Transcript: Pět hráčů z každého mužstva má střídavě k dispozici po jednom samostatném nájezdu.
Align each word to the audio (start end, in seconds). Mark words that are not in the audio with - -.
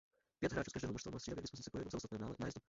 Pět 0.39 0.51
hráčů 0.53 0.69
z 0.69 0.73
každého 0.73 0.91
mužstva 0.91 1.11
má 1.11 1.19
střídavě 1.19 1.41
k 1.41 1.43
dispozici 1.43 1.69
po 1.69 1.77
jednom 1.77 1.89
samostatném 1.91 2.35
nájezdu. 2.39 2.59